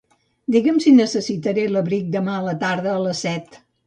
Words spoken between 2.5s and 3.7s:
tarda a les set.